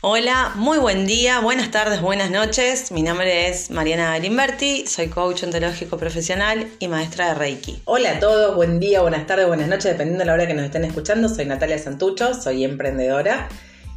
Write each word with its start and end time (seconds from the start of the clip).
Hola, 0.00 0.52
muy 0.54 0.78
buen 0.78 1.08
día, 1.08 1.40
buenas 1.40 1.72
tardes, 1.72 2.00
buenas 2.00 2.30
noches. 2.30 2.92
Mi 2.92 3.02
nombre 3.02 3.48
es 3.48 3.72
Mariana 3.72 4.10
Galimberti, 4.10 4.86
soy 4.86 5.08
coach 5.08 5.42
ontológico 5.42 5.98
profesional 5.98 6.70
y 6.78 6.86
maestra 6.86 7.30
de 7.30 7.34
Reiki. 7.34 7.82
Hola 7.84 8.12
a 8.12 8.20
todos, 8.20 8.54
buen 8.54 8.78
día, 8.78 9.00
buenas 9.00 9.26
tardes, 9.26 9.48
buenas 9.48 9.66
noches, 9.66 9.86
dependiendo 9.86 10.20
de 10.20 10.26
la 10.26 10.34
hora 10.34 10.46
que 10.46 10.54
nos 10.54 10.66
estén 10.66 10.84
escuchando. 10.84 11.28
Soy 11.28 11.46
Natalia 11.46 11.80
Santucho, 11.80 12.32
soy 12.32 12.62
emprendedora 12.62 13.48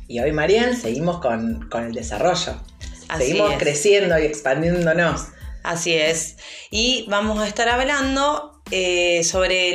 y 0.07 0.19
hoy, 0.19 0.31
Marian, 0.31 0.75
seguimos 0.75 1.19
con, 1.19 1.69
el 1.71 1.93
desarrollo. 1.93 2.59
seguimos 3.15 3.53
creciendo 3.59 4.17
y 4.17 4.23
expandiéndonos. 4.23 5.27
Así 5.61 5.93
es. 5.93 6.37
Y 6.71 7.05
vamos 7.09 7.37
a 7.37 7.47
estar 7.47 7.69
hablando 7.69 8.59
eh, 8.71 9.23
sobre 9.23 9.69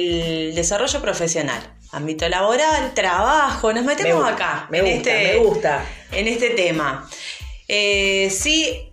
el 0.49 0.55
desarrollo 0.57 1.01
profesional 1.01 1.76
ámbito 1.93 2.29
laboral, 2.29 2.93
trabajo, 2.95 3.73
nos 3.73 3.85
metemos 3.85 4.27
acá. 4.27 4.67
Me 4.71 4.81
gusta, 4.81 4.97
este, 4.97 5.39
me 5.39 5.45
gusta. 5.45 5.85
En 6.13 6.29
este 6.29 6.51
tema. 6.51 7.09
Eh, 7.69 8.31
sí, 8.31 8.93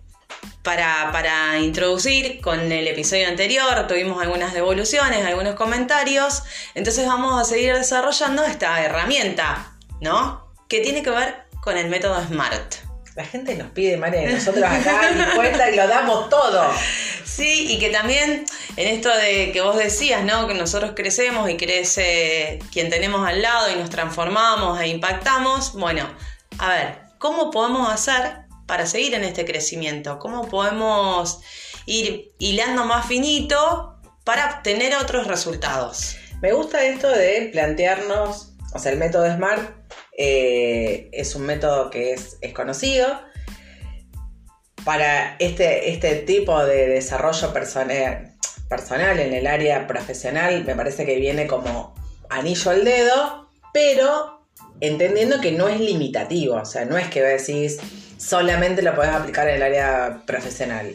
para, 0.62 1.10
para, 1.12 1.60
introducir 1.60 2.40
con 2.40 2.72
el 2.72 2.88
episodio 2.88 3.28
anterior 3.28 3.86
tuvimos 3.86 4.20
algunas 4.20 4.54
devoluciones, 4.54 5.24
algunos 5.24 5.54
comentarios, 5.54 6.42
entonces 6.74 7.06
vamos 7.06 7.40
a 7.40 7.44
seguir 7.44 7.74
desarrollando 7.74 8.44
esta 8.44 8.82
herramienta, 8.82 9.76
¿no? 10.00 10.52
Que 10.68 10.80
tiene 10.80 11.02
que 11.02 11.10
ver 11.10 11.44
con 11.62 11.76
el 11.76 11.88
método 11.88 12.20
SMART. 12.26 12.83
La 13.14 13.24
gente 13.24 13.54
nos 13.54 13.70
pide, 13.70 13.96
María, 13.96 14.28
nosotros 14.28 14.64
acá 14.64 15.10
y 15.12 15.36
cuenta 15.36 15.70
y 15.70 15.76
lo 15.76 15.86
damos 15.86 16.28
todo. 16.28 16.64
Sí, 17.24 17.66
y 17.70 17.78
que 17.78 17.90
también 17.90 18.44
en 18.76 18.88
esto 18.88 19.08
de 19.16 19.52
que 19.52 19.60
vos 19.60 19.76
decías, 19.76 20.24
¿no? 20.24 20.48
Que 20.48 20.54
nosotros 20.54 20.92
crecemos 20.96 21.48
y 21.48 21.56
crece 21.56 22.58
quien 22.72 22.90
tenemos 22.90 23.26
al 23.26 23.40
lado 23.40 23.70
y 23.70 23.76
nos 23.76 23.88
transformamos 23.88 24.80
e 24.80 24.88
impactamos. 24.88 25.74
Bueno, 25.74 26.12
a 26.58 26.68
ver, 26.70 26.98
¿cómo 27.18 27.52
podemos 27.52 27.88
hacer 27.88 28.46
para 28.66 28.84
seguir 28.84 29.14
en 29.14 29.22
este 29.22 29.44
crecimiento? 29.44 30.18
¿Cómo 30.18 30.48
podemos 30.48 31.40
ir 31.86 32.32
hilando 32.38 32.84
más 32.84 33.06
finito 33.06 33.96
para 34.24 34.56
obtener 34.56 34.96
otros 34.96 35.28
resultados? 35.28 36.16
Me 36.40 36.52
gusta 36.52 36.84
esto 36.84 37.08
de 37.08 37.50
plantearnos, 37.52 38.54
o 38.74 38.78
sea, 38.80 38.90
el 38.90 38.98
método 38.98 39.32
SMART 39.32 39.83
eh, 40.16 41.08
es 41.12 41.34
un 41.34 41.42
método 41.42 41.90
que 41.90 42.12
es, 42.12 42.38
conocido. 42.54 43.06
Para 44.84 45.36
este, 45.38 45.90
este 45.90 46.16
tipo 46.16 46.62
de 46.64 46.88
desarrollo 46.88 47.52
personal, 47.52 48.34
personal 48.68 49.18
en 49.18 49.32
el 49.32 49.46
área 49.46 49.86
profesional, 49.86 50.64
me 50.64 50.74
parece 50.74 51.06
que 51.06 51.16
viene 51.16 51.46
como 51.46 51.94
anillo 52.28 52.70
al 52.70 52.84
dedo, 52.84 53.48
pero 53.72 54.46
entendiendo 54.80 55.40
que 55.40 55.52
no 55.52 55.68
es 55.68 55.80
limitativo, 55.80 56.56
o 56.56 56.64
sea, 56.64 56.84
no 56.84 56.98
es 56.98 57.08
que 57.08 57.22
decís 57.22 57.78
solamente 58.18 58.82
lo 58.82 58.94
podés 58.94 59.10
aplicar 59.10 59.48
en 59.48 59.56
el 59.56 59.62
área 59.62 60.22
profesional. 60.26 60.94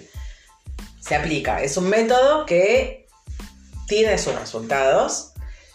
Se 0.99 1.15
aplica, 1.15 1.63
es 1.63 1.77
un 1.77 1.89
método 1.89 2.45
que 2.45 3.07
tiene 3.87 4.17
sus 4.17 4.35
resultados 4.39 5.28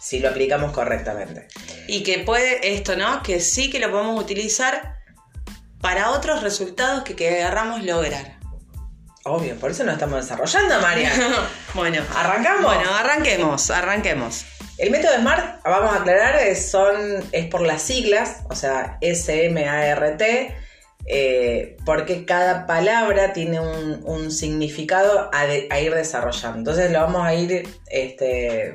si 0.05 0.21
lo 0.21 0.29
aplicamos 0.29 0.73
correctamente. 0.73 1.49
Y 1.87 2.03
que 2.03 2.19
puede 2.19 2.75
esto, 2.75 2.95
¿no? 2.95 3.23
Que 3.23 3.41
sí 3.41 3.71
que 3.71 3.79
lo 3.79 3.91
podemos 3.91 4.21
utilizar 4.21 4.97
para 5.81 6.11
otros 6.11 6.43
resultados 6.43 7.05
que 7.05 7.17
queramos 7.17 7.83
lograr. 7.83 8.37
Obvio, 9.25 9.55
por 9.55 9.71
eso 9.71 9.83
nos 9.83 9.95
estamos 9.95 10.21
desarrollando, 10.21 10.79
María. 10.81 11.11
bueno, 11.75 12.03
¿arrancamos? 12.15 12.75
Bueno, 12.75 12.95
arranquemos, 12.95 13.71
arranquemos. 13.71 14.45
El 14.77 14.91
método 14.91 15.15
SMART, 15.15 15.63
vamos 15.65 15.95
a 15.95 16.01
aclarar, 16.01 16.37
es, 16.37 16.71
son, 16.71 17.25
es 17.33 17.47
por 17.47 17.63
las 17.63 17.81
siglas, 17.81 18.43
o 18.51 18.55
sea, 18.55 18.99
S-M-A-R-T, 19.01 20.55
eh, 21.07 21.77
porque 21.87 22.27
cada 22.27 22.67
palabra 22.67 23.33
tiene 23.33 23.59
un, 23.59 24.31
significado 24.31 25.31
a, 25.33 25.41
a, 25.41 25.81
ir 25.81 25.95
desarrollando. 25.95 26.59
Entonces 26.59 26.91
lo 26.91 27.01
vamos 27.01 27.25
a 27.25 27.35
ir 27.35 27.67
este, 27.89 28.75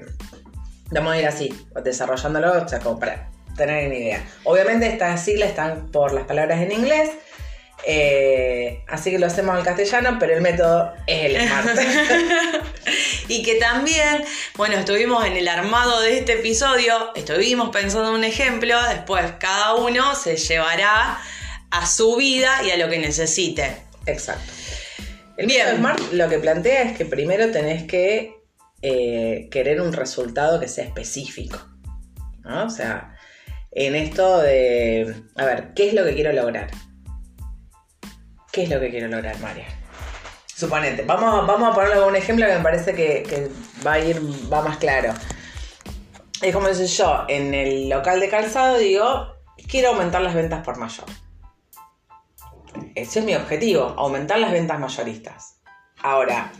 Vamos 0.91 1.13
a 1.13 1.19
ir 1.19 1.27
así, 1.27 1.53
desarrollándolo, 1.83 2.63
o 2.63 2.67
sea, 2.67 2.79
como 2.79 2.99
para 2.99 3.29
tener 3.55 3.87
una 3.87 3.95
idea. 3.95 4.25
Obviamente 4.43 4.87
estas 4.87 5.23
siglas 5.23 5.49
están 5.49 5.91
por 5.91 6.13
las 6.13 6.25
palabras 6.25 6.61
en 6.61 6.71
inglés, 6.71 7.11
eh, 7.85 8.83
así 8.87 9.11
que 9.11 9.19
lo 9.19 9.27
hacemos 9.27 9.57
en 9.57 9.63
castellano, 9.63 10.17
pero 10.19 10.33
el 10.33 10.41
método 10.41 10.93
es 11.07 11.25
el 11.25 11.47
SMART. 11.47 11.79
y 13.27 13.43
que 13.43 13.55
también, 13.55 14.23
bueno, 14.55 14.75
estuvimos 14.77 15.25
en 15.25 15.37
el 15.37 15.47
armado 15.47 16.01
de 16.01 16.17
este 16.17 16.33
episodio, 16.33 17.13
estuvimos 17.15 17.69
pensando 17.69 18.09
en 18.09 18.15
un 18.15 18.23
ejemplo, 18.23 18.75
después 18.89 19.25
cada 19.39 19.75
uno 19.75 20.15
se 20.15 20.35
llevará 20.35 21.19
a 21.71 21.85
su 21.85 22.15
vida 22.15 22.63
y 22.65 22.71
a 22.71 22.77
lo 22.77 22.89
que 22.89 22.99
necesite. 22.99 23.77
Exacto. 24.05 24.51
El 25.37 25.47
método 25.47 25.75
SMART 25.77 26.13
lo 26.13 26.27
que 26.27 26.39
plantea 26.39 26.81
es 26.81 26.97
que 26.97 27.05
primero 27.05 27.49
tenés 27.51 27.83
que 27.83 28.38
eh, 28.81 29.49
querer 29.51 29.81
un 29.81 29.93
resultado 29.93 30.59
que 30.59 30.67
sea 30.67 30.85
específico. 30.85 31.59
O 32.45 32.69
sea, 32.69 33.15
en 33.71 33.95
esto 33.95 34.39
de, 34.39 35.23
a 35.35 35.45
ver, 35.45 35.73
¿qué 35.75 35.89
es 35.89 35.93
lo 35.93 36.03
que 36.03 36.15
quiero 36.15 36.33
lograr? 36.33 36.69
¿Qué 38.51 38.63
es 38.63 38.69
lo 38.69 38.79
que 38.79 38.89
quiero 38.89 39.07
lograr, 39.07 39.37
María? 39.39 39.67
Suponete, 40.55 41.03
vamos, 41.03 41.45
vamos 41.45 41.69
a 41.69 41.73
ponerlo 41.73 42.07
un 42.07 42.15
ejemplo 42.15 42.45
que 42.45 42.55
me 42.55 42.63
parece 42.63 42.93
que, 42.93 43.49
va 43.85 43.93
a 43.93 43.99
ir, 43.99 44.19
va 44.51 44.61
más 44.61 44.77
claro. 44.77 45.13
Es 46.41 46.53
como 46.53 46.73
si 46.73 46.87
yo 46.87 47.25
en 47.27 47.53
el 47.53 47.89
local 47.89 48.19
de 48.19 48.29
calzado 48.29 48.77
digo, 48.77 49.35
quiero 49.69 49.89
aumentar 49.89 50.21
las 50.21 50.33
ventas 50.33 50.63
por 50.65 50.77
mayor. 50.77 51.05
Ese 52.95 53.19
es 53.19 53.25
mi 53.25 53.35
objetivo, 53.35 53.93
aumentar 53.97 54.39
las 54.39 54.51
ventas 54.51 54.79
mayoristas. 54.79 55.59
Ahora, 56.01 56.51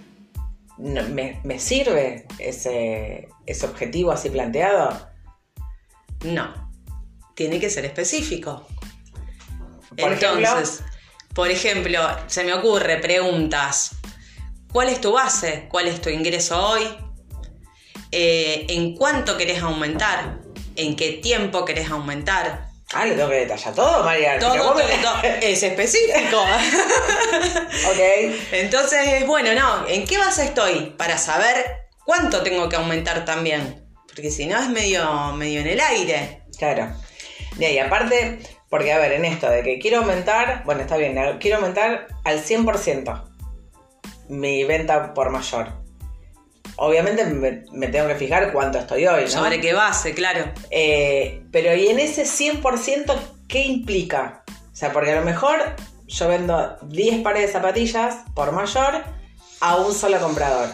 me, 0.79 1.59
sirve 1.59 2.25
ese, 2.38 3.28
objetivo 3.63 4.12
así 4.12 4.29
planteado? 4.29 5.09
No, 6.23 6.72
tiene 7.35 7.59
que 7.59 7.69
ser 7.69 7.85
específico. 7.85 8.66
Entonces, 9.97 10.84
por 11.34 11.50
ejemplo, 11.51 12.00
se 12.28 12.44
me 12.44 12.53
ocurre 12.53 12.97
preguntas. 12.97 13.91
¿Cuál 14.72 14.90
es 14.90 15.01
tu 15.01 15.12
base? 15.12 15.67
¿Cuál 15.69 15.88
es 15.88 16.00
tu 16.01 16.09
ingreso 16.09 16.62
hoy? 16.62 16.84
Eh, 18.11 18.66
¿En 18.69 18.96
cuánto 18.96 19.38
querés 19.38 19.61
aumentar? 19.61 20.40
¿En 20.75 20.96
qué 20.96 21.13
tiempo 21.13 21.66
querés 21.66 21.90
aumentar? 21.90 22.69
Ah, 22.94 23.05
le 23.05 23.16
tengo 23.16 23.29
que 23.29 23.35
detallar 23.35 23.75
todo, 23.75 24.03
María. 24.03 24.39
Todo, 24.39 24.55
todo, 24.55 24.79
Es 25.41 25.61
específico. 25.61 26.41
ok. 26.41 28.00
Entonces 28.51 29.07
es 29.07 29.27
bueno, 29.27 29.53
no, 29.53 29.88
¿en 29.88 30.05
qué 30.05 30.17
base 30.17 30.45
estoy? 30.45 30.95
Para 30.97 31.17
saber 31.17 31.88
cuánto 32.03 32.41
tengo 32.41 32.67
que 32.67 32.78
aumentar 32.78 33.25
también. 33.25 33.88
Porque 34.07 34.31
si 34.31 34.47
no 34.47 34.57
es 34.57 34.69
medio, 34.69 35.33
medio 35.33 35.61
en 35.61 35.67
el 35.67 35.79
aire. 35.79 36.41
Claro. 36.57 36.91
Y 37.59 37.78
aparte, 37.78 38.39
porque 38.69 38.91
a 38.91 38.97
ver, 38.97 39.11
en 39.11 39.25
esto 39.25 39.49
de 39.49 39.61
que 39.63 39.78
quiero 39.78 39.99
aumentar, 39.99 40.63
bueno, 40.66 40.81
está 40.81 40.97
bien, 40.97 41.16
quiero 41.39 41.57
aumentar 41.57 42.07
al 42.23 42.44
100% 42.44 43.23
mi 44.29 44.63
venta 44.63 45.13
por 45.13 45.29
mayor 45.29 45.88
obviamente 46.79 47.25
me, 47.25 47.88
tengo 47.88 48.07
que 48.07 48.16
fijar 48.16 48.51
cuánto 48.51 48.79
estoy 48.79 49.06
hoy, 49.06 49.23
¿no? 49.23 49.29
Sobre 49.29 49.59
qué 49.59 49.73
base, 49.73 50.13
claro. 50.13 50.45
Eh, 50.72 51.44
pero 51.51 51.75
¿y 51.75 51.88
en 51.88 52.00
ese 52.00 52.23
100% 52.23 53.16
qué 53.47 53.63
implica? 53.63 54.44
O 54.47 54.75
sea, 54.75 54.91
porque 54.94 55.12
a 55.12 55.19
lo 55.19 55.25
mejor 55.25 55.59
yo 56.07 56.28
vendo 56.28 56.78
10 56.84 57.22
pares 57.22 57.47
de 57.47 57.51
zapatillas 57.51 58.23
por 58.34 58.51
mayor 58.53 59.03
a 59.59 59.75
un 59.75 59.94
solo 59.94 60.19
comprador. 60.19 60.69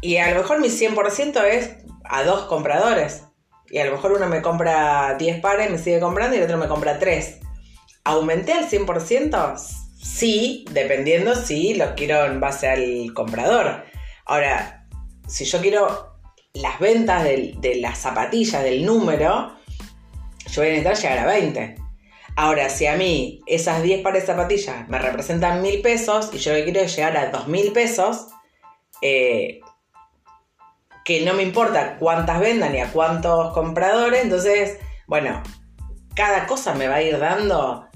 Y 0.00 0.16
a 0.16 0.30
lo 0.30 0.40
mejor 0.40 0.60
mi 0.60 0.68
100% 0.68 1.44
es 1.44 1.70
a 2.04 2.24
dos 2.24 2.46
compradores. 2.46 3.24
Y 3.70 3.78
a 3.78 3.84
lo 3.84 3.92
mejor 3.92 4.12
uno 4.12 4.26
me 4.26 4.42
compra 4.42 5.16
10 5.18 5.40
pares, 5.40 5.70
me 5.70 5.78
sigue 5.78 6.00
comprando 6.00 6.34
y 6.34 6.38
el 6.38 6.44
otro 6.44 6.56
me 6.56 6.68
compra 6.68 6.98
3. 6.98 7.40
¿Aumenté 8.04 8.52
al 8.54 8.68
100%? 8.68 9.58
Sí, 10.02 10.64
dependiendo 10.72 11.34
si 11.34 11.74
lo 11.74 11.94
quiero 11.94 12.24
en 12.24 12.40
base 12.40 12.68
al 12.68 13.12
comprador. 13.14 13.84
Ahora, 14.32 14.86
si 15.28 15.44
yo 15.44 15.60
quiero 15.60 16.16
las 16.54 16.80
ventas 16.80 17.22
de, 17.22 17.76
las 17.82 17.98
zapatillas, 17.98 18.62
del 18.62 18.86
número, 18.86 19.52
yo 20.46 20.62
voy 20.62 20.70
a 20.70 20.72
necesitar 20.72 20.96
llegar 20.96 21.18
a 21.18 21.26
20. 21.26 21.74
Ahora, 22.36 22.70
si 22.70 22.86
a 22.86 22.96
mí 22.96 23.42
esas 23.46 23.82
10 23.82 24.00
pares 24.00 24.22
de 24.22 24.28
zapatillas 24.28 24.88
me 24.88 24.98
representan 24.98 25.60
mil 25.60 25.82
pesos 25.82 26.30
y 26.32 26.38
yo 26.38 26.54
quiero 26.64 26.82
llegar 26.82 27.14
a 27.18 27.28
dos 27.28 27.46
mil 27.46 27.72
pesos, 27.72 28.28
eh, 29.02 29.60
que 31.04 31.26
no 31.26 31.34
me 31.34 31.42
importa 31.42 31.98
cuántas 31.98 32.40
vendan 32.40 32.74
y 32.74 32.80
a 32.80 32.90
cuántos 32.90 33.52
compradores, 33.52 34.22
entonces, 34.22 34.78
bueno, 35.06 35.42
cada 36.14 36.46
cosa 36.46 36.72
me 36.72 36.88
va 36.88 36.94
a 36.94 37.02
ir 37.02 37.18
dando 37.18 37.86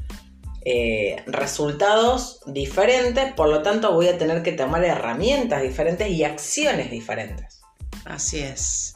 eh, 0.69 1.23
resultados 1.29 2.41
diferentes, 2.47 3.33
por 3.35 3.49
lo 3.49 3.63
tanto 3.63 3.93
voy 3.93 4.09
a 4.09 4.19
tener 4.19 4.43
que 4.43 4.51
tomar 4.51 4.83
herramientas 4.85 5.63
diferentes 5.63 6.11
y 6.11 6.25
acciones 6.25 6.91
diferentes. 6.91 7.61
Así 8.05 8.41
es. 8.41 8.95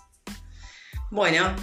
Bueno, 1.10 1.54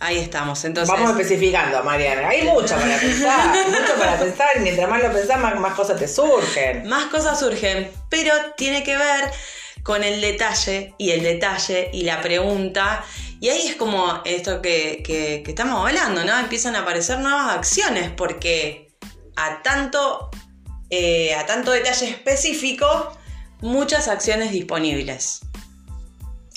Ahí 0.00 0.18
estamos. 0.18 0.64
Entonces, 0.64 0.94
Vamos 0.94 1.10
especificando, 1.10 1.82
Mariana. 1.82 2.28
Hay 2.28 2.42
mucho 2.42 2.76
para 2.76 3.00
pensar, 3.00 3.66
mucho 3.68 3.94
para 3.98 4.16
pensar, 4.16 4.46
y 4.56 4.60
mientras 4.60 4.88
más 4.88 5.02
lo 5.02 5.12
pensás, 5.12 5.40
más, 5.40 5.58
más 5.58 5.74
cosas 5.74 5.98
te 5.98 6.06
surgen. 6.06 6.86
más 6.88 7.06
cosas 7.06 7.36
surgen, 7.40 7.90
pero 8.08 8.32
tiene 8.56 8.84
que 8.84 8.96
ver 8.96 9.24
con 9.82 10.04
el 10.04 10.20
detalle 10.20 10.94
y 10.98 11.10
el 11.10 11.24
detalle 11.24 11.90
y 11.92 12.02
la 12.02 12.20
pregunta. 12.20 13.04
Y 13.40 13.48
ahí 13.48 13.66
es 13.70 13.74
como 13.74 14.22
esto 14.24 14.62
que, 14.62 15.02
que- 15.04 15.42
que 15.44 15.50
estamos 15.50 15.84
hablando, 15.84 16.24
¿no? 16.24 16.38
Empiezan 16.38 16.76
a 16.76 16.82
aparecer 16.82 17.18
nuevas 17.18 17.56
acciones 17.56 18.08
porque 18.16 18.87
a 19.38 19.62
tanto, 19.62 20.30
eh, 20.90 21.34
a 21.34 21.46
tanto 21.46 21.70
detalle 21.70 22.08
específico, 22.10 23.16
muchas 23.60 24.08
acciones 24.08 24.50
disponibles. 24.50 25.40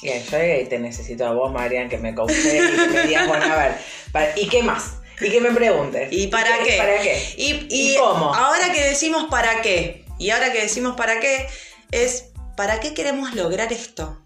Bien, 0.02 0.24
yo 0.24 0.70
te 0.70 0.80
necesito 0.80 1.28
a 1.28 1.32
vos, 1.34 1.52
Marian, 1.52 1.88
que 1.88 2.00
me 2.00 2.16
coaché 2.16 2.58
y 2.58 2.76
que 2.76 2.88
me 2.88 3.08
digas, 3.08 3.28
bueno, 3.28 3.46
a 3.46 3.56
ver, 3.56 3.78
para- 4.12 4.38
¿y 4.38 4.48
qué 4.48 4.64
más? 4.64 4.96
Y 5.20 5.30
que 5.30 5.40
me 5.40 5.52
preguntes. 5.52 6.10
¿Y 6.12 6.28
para 6.28 6.64
qué? 6.64 6.78
¿Para 6.78 7.00
qué? 7.00 7.24
Y, 7.38 7.68
¿Y 7.70 7.98
cómo? 7.98 8.34
Ahora 8.34 8.72
que 8.74 8.84
decimos 8.84 9.28
para 9.30 9.62
qué, 9.62 10.06
y 10.18 10.32
ahora 10.32 10.52
que 10.52 10.62
decimos 10.62 10.96
para 10.96 11.20
qué, 11.20 11.48
es 11.92 12.32
¿para 12.58 12.80
qué 12.80 12.96
queremos 12.96 13.36
lograr 13.36 13.72
esto? 13.72 14.20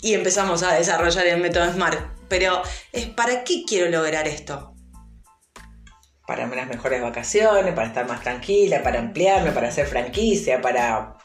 Y 0.00 0.14
empezamos 0.14 0.64
a 0.64 0.74
desarrollar 0.74 1.26
el 1.28 1.40
método 1.40 1.72
SMART. 1.72 2.00
Pero 2.28 2.62
es 2.92 3.06
¿para 3.06 3.44
qué 3.44 3.62
quiero 3.64 3.88
lograr 3.90 4.26
esto? 4.26 4.71
Para 6.32 6.46
unas 6.46 6.66
mejores 6.66 7.02
vacaciones, 7.02 7.74
para 7.74 7.88
estar 7.88 8.08
más 8.08 8.22
tranquila, 8.22 8.82
para 8.82 9.00
ampliarme, 9.00 9.50
para 9.52 9.68
hacer 9.68 9.86
franquicia, 9.86 10.62
para 10.62 11.18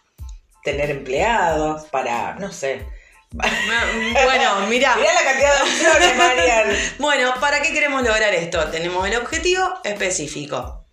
tener 0.66 0.90
empleados, 0.90 1.86
para, 1.86 2.36
no 2.36 2.52
sé. 2.52 2.86
Bueno, 3.32 4.68
mira. 4.70 4.98
Mirá 4.98 5.14
la 5.14 5.24
cantidad 5.24 5.56
de 5.56 5.62
opciones, 5.62 6.18
Marian. 6.18 6.68
Bueno, 7.00 7.34
¿para 7.40 7.62
qué 7.62 7.72
queremos 7.72 8.04
lograr 8.04 8.34
esto? 8.34 8.66
Tenemos 8.70 9.08
el 9.08 9.16
objetivo 9.16 9.64
específico. 9.86 10.86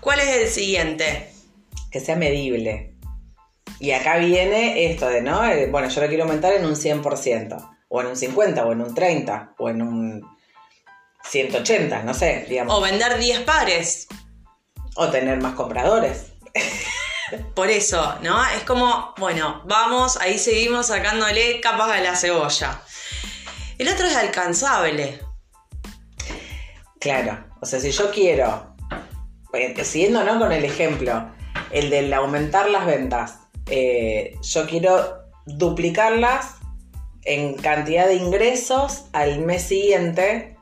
¿Cuál 0.00 0.20
es 0.20 0.28
el 0.36 0.48
siguiente? 0.48 1.30
que 1.90 2.00
sea 2.00 2.16
medible. 2.16 2.94
Y 3.80 3.92
acá 3.92 4.18
viene 4.18 4.90
esto 4.90 5.08
de, 5.08 5.22
¿no? 5.22 5.46
Eh, 5.46 5.66
Bueno, 5.70 5.88
yo 5.88 6.02
lo 6.02 6.08
quiero 6.08 6.24
aumentar 6.24 6.52
en 6.52 6.66
un 6.66 6.76
100%, 6.76 7.76
o 7.88 8.00
en 8.02 8.06
un 8.06 8.16
50, 8.16 8.66
o 8.66 8.72
en 8.72 8.82
un 8.82 8.94
30, 8.94 9.54
o 9.56 9.70
en 9.70 9.80
un 9.80 10.35
180, 11.28 12.02
no 12.02 12.14
sé, 12.14 12.46
digamos. 12.48 12.76
O 12.76 12.80
vender 12.80 13.18
10 13.18 13.40
pares. 13.40 14.06
O 14.94 15.08
tener 15.08 15.40
más 15.40 15.54
compradores. 15.54 16.32
Por 17.54 17.70
eso, 17.70 18.14
¿no? 18.22 18.44
Es 18.46 18.62
como, 18.62 19.14
bueno, 19.18 19.62
vamos, 19.66 20.16
ahí 20.18 20.38
seguimos 20.38 20.86
sacándole 20.86 21.60
capas 21.60 21.90
a 21.90 22.00
la 22.00 22.16
cebolla. 22.16 22.82
El 23.78 23.88
otro 23.88 24.06
es 24.06 24.16
alcanzable. 24.16 25.20
Claro, 27.00 27.44
o 27.60 27.66
sea, 27.66 27.80
si 27.80 27.90
yo 27.90 28.10
quiero, 28.10 28.74
eh, 29.52 29.84
siguiendo 29.84 30.24
¿no? 30.24 30.38
con 30.38 30.52
el 30.52 30.64
ejemplo, 30.64 31.30
el 31.70 31.90
del 31.90 32.12
aumentar 32.12 32.70
las 32.70 32.86
ventas, 32.86 33.38
eh, 33.68 34.34
yo 34.42 34.66
quiero 34.66 35.18
duplicarlas 35.46 36.54
en 37.24 37.54
cantidad 37.54 38.06
de 38.06 38.14
ingresos 38.14 39.06
al 39.12 39.40
mes 39.40 39.64
siguiente 39.64 40.55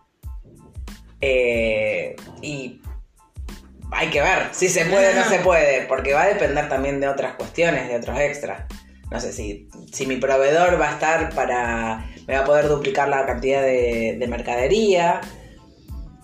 eh, 1.27 2.17
y 2.43 2.81
hay 3.91 4.09
que 4.11 4.21
ver 4.21 4.49
si 4.53 4.69
se 4.69 4.85
puede 4.85 5.13
o 5.13 5.15
no 5.15 5.25
se 5.25 5.39
puede, 5.39 5.87
porque 5.87 6.13
va 6.13 6.23
a 6.23 6.29
depender 6.29 6.69
también 6.69 7.01
de 7.01 7.09
otras 7.09 7.35
cuestiones, 7.35 7.89
de 7.89 7.97
otros 7.97 8.19
extras. 8.19 8.65
No 9.11 9.21
sé 9.21 9.33
si, 9.33 9.69
si 9.93 10.07
mi 10.07 10.17
proveedor 10.17 10.81
va 10.81 10.91
a 10.91 10.93
estar 10.93 11.35
para, 11.35 12.07
me 12.27 12.35
va 12.35 12.41
a 12.41 12.45
poder 12.45 12.69
duplicar 12.69 13.09
la 13.09 13.25
cantidad 13.25 13.63
de, 13.63 14.17
de 14.19 14.27
mercadería. 14.27 15.21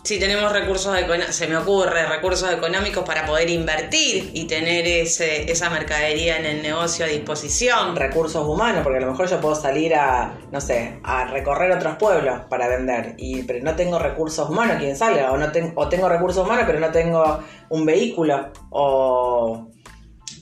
Si 0.03 0.19
tenemos 0.19 0.51
recursos 0.51 0.97
económicos, 0.99 1.35
se 1.37 1.47
me 1.47 1.57
ocurre, 1.59 2.07
recursos 2.07 2.51
económicos 2.51 3.05
para 3.05 3.27
poder 3.27 3.49
invertir 3.51 4.31
y 4.35 4.47
tener 4.47 4.87
ese, 4.87 5.51
esa 5.53 5.69
mercadería 5.71 6.39
en 6.39 6.47
el 6.47 6.63
negocio 6.63 7.05
a 7.05 7.09
disposición. 7.09 7.95
recursos 7.95 8.45
humanos, 8.47 8.81
porque 8.83 8.99
a 8.99 9.03
lo 9.03 9.11
mejor 9.11 9.29
yo 9.29 9.41
puedo 9.41 9.55
salir 9.55 9.95
a, 9.95 10.39
no 10.51 10.61
sé, 10.61 10.99
a 11.05 11.27
recorrer 11.27 11.71
otros 11.73 11.97
pueblos 11.97 12.41
para 12.49 12.67
vender, 12.67 13.15
y, 13.19 13.43
pero 13.43 13.63
no 13.63 13.77
tengo 13.77 13.99
recursos 13.99 14.49
humanos, 14.49 14.77
¿quién 14.81 14.97
sale? 14.97 15.23
O, 15.25 15.37
no 15.37 15.53
ten- 15.53 15.73
o 15.77 15.89
tengo 15.89 16.09
recursos 16.09 16.45
humanos, 16.45 16.65
pero 16.67 16.81
no 16.81 16.91
tengo 16.91 17.41
un 17.69 17.85
vehículo, 17.87 18.51
o... 18.71 19.69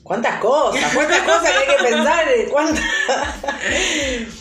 ¿Cuántas 0.04 0.38
cosas? 0.40 0.94
¿Cuántas 0.94 1.20
cosas 1.20 1.50
que 1.50 1.58
hay 1.58 1.76
que 1.76 1.84
pensar? 1.84 2.24
¿Cuántas? 2.50 2.84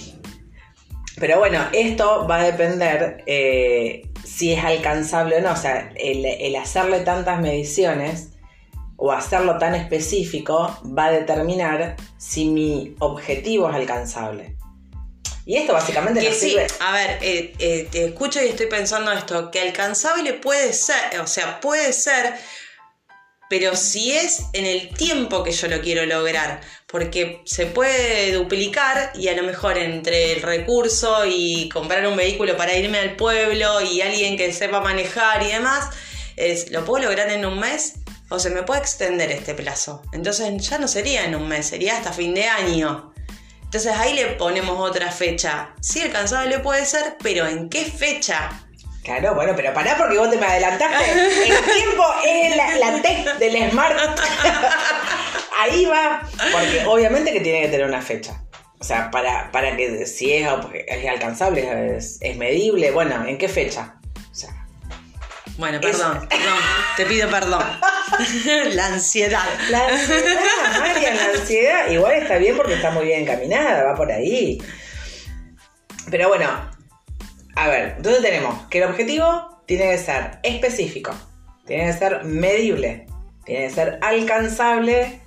Pero 1.19 1.39
bueno, 1.39 1.65
esto 1.73 2.27
va 2.27 2.41
a 2.41 2.43
depender 2.43 3.23
eh, 3.25 4.07
si 4.23 4.53
es 4.53 4.63
alcanzable 4.63 5.37
o 5.37 5.41
no. 5.41 5.51
O 5.51 5.55
sea, 5.55 5.91
el, 5.95 6.25
el 6.25 6.55
hacerle 6.55 6.99
tantas 6.99 7.41
mediciones 7.41 8.29
o 8.97 9.11
hacerlo 9.11 9.57
tan 9.57 9.75
específico 9.75 10.77
va 10.97 11.05
a 11.05 11.11
determinar 11.11 11.95
si 12.17 12.45
mi 12.45 12.95
objetivo 12.99 13.69
es 13.69 13.75
alcanzable. 13.75 14.57
Y 15.47 15.55
esto 15.55 15.71
básicamente 15.71 16.19
Que 16.19 16.33
sí, 16.33 16.49
sirve. 16.49 16.67
a 16.81 16.91
ver, 16.91 17.19
eh, 17.21 17.53
eh, 17.59 17.87
te 17.89 18.05
escucho 18.05 18.43
y 18.43 18.49
estoy 18.49 18.65
pensando 18.65 19.13
esto, 19.13 19.49
que 19.49 19.61
alcanzable 19.61 20.33
puede 20.33 20.73
ser, 20.73 21.21
o 21.21 21.27
sea, 21.27 21.61
puede 21.61 21.93
ser, 21.93 22.33
pero 23.49 23.73
si 23.77 24.11
es 24.11 24.41
en 24.51 24.65
el 24.65 24.89
tiempo 24.89 25.43
que 25.43 25.53
yo 25.53 25.69
lo 25.69 25.79
quiero 25.79 26.05
lograr, 26.05 26.59
porque 26.87 27.41
se 27.45 27.65
puede 27.65 28.31
duplicar 28.31 29.11
y 29.13 29.27
a 29.27 29.35
lo 29.35 29.43
mejor 29.43 29.77
entre 29.77 30.33
el 30.33 30.41
recurso 30.41 31.25
y 31.25 31.69
comprar 31.69 32.07
un 32.07 32.15
vehículo 32.15 32.55
para 32.55 32.75
irme 32.75 32.97
al 32.99 33.17
pueblo 33.17 33.81
y 33.81 34.01
alguien 34.01 34.37
que 34.37 34.53
sepa 34.53 34.79
manejar 34.79 35.43
y 35.43 35.47
demás, 35.47 35.89
es, 36.37 36.71
¿lo 36.71 36.85
puedo 36.85 37.05
lograr 37.05 37.29
en 37.29 37.45
un 37.45 37.59
mes? 37.59 37.95
O 38.29 38.39
se 38.39 38.49
me 38.49 38.63
puede 38.63 38.81
extender 38.81 39.31
este 39.31 39.53
plazo. 39.53 40.01
Entonces 40.13 40.69
ya 40.69 40.77
no 40.77 40.87
sería 40.87 41.25
en 41.25 41.35
un 41.35 41.47
mes, 41.47 41.67
sería 41.67 41.97
hasta 41.97 42.13
fin 42.13 42.33
de 42.33 42.45
año. 42.45 43.13
Entonces 43.63 43.91
ahí 43.97 44.13
le 44.13 44.25
ponemos 44.27 44.79
otra 44.79 45.11
fecha. 45.11 45.73
Sí, 45.81 46.01
alcanzable 46.01 46.59
puede 46.59 46.85
ser, 46.85 47.17
pero 47.21 47.45
¿en 47.45 47.67
qué 47.67 47.83
fecha? 47.83 48.49
Claro, 49.03 49.35
bueno, 49.35 49.53
pero 49.55 49.73
pará 49.73 49.97
porque 49.97 50.17
vos 50.17 50.29
te 50.29 50.37
me 50.37 50.45
adelantaste. 50.45 51.11
El 51.11 51.63
tiempo 51.65 52.03
es 52.25 52.55
la, 52.55 52.77
la 52.77 53.01
T 53.01 53.25
del 53.39 53.71
Smart. 53.71 53.97
Ahí 55.59 55.85
va. 55.85 56.21
Porque 56.51 56.83
obviamente 56.87 57.33
que 57.33 57.39
tiene 57.41 57.61
que 57.61 57.67
tener 57.69 57.85
una 57.87 58.01
fecha. 58.01 58.43
O 58.79 58.83
sea, 58.83 59.09
para, 59.09 59.51
para 59.51 59.75
que 59.75 60.05
si 60.05 60.33
es, 60.33 60.47
es 60.87 61.09
alcanzable, 61.09 61.97
es, 61.97 62.17
es 62.21 62.37
medible, 62.37 62.91
bueno, 62.91 63.25
¿en 63.25 63.37
qué 63.39 63.47
fecha? 63.49 63.95
O 64.31 64.35
sea, 64.35 64.51
Bueno, 65.57 65.77
Es- 65.77 65.83
perdón, 65.97 66.29
te 66.95 67.05
pido 67.07 67.27
perdón. 67.29 67.63
La 68.73 68.85
ansiedad. 68.85 69.43
La 69.71 69.87
ansiedad, 69.87 70.35
la 71.15 71.39
ansiedad. 71.39 71.89
Igual 71.89 72.13
está 72.21 72.37
bien 72.37 72.55
porque 72.55 72.75
está 72.75 72.91
muy 72.91 73.05
bien 73.05 73.21
encaminada, 73.23 73.83
va 73.83 73.95
por 73.95 74.11
ahí. 74.11 74.61
Pero 76.11 76.29
bueno, 76.29 76.47
a 77.55 77.67
ver, 77.67 77.95
entonces 77.97 78.21
tenemos 78.21 78.67
que 78.69 78.77
el 78.77 78.83
objetivo 78.85 79.63
tiene 79.65 79.89
que 79.89 79.97
ser 79.97 80.39
específico, 80.43 81.13
tiene 81.65 81.87
que 81.87 81.93
ser 81.93 82.23
medible, 82.23 83.07
tiene 83.43 83.67
que 83.67 83.73
ser 83.73 83.99
alcanzable. 84.03 85.19